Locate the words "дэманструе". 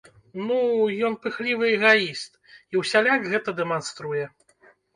3.63-4.25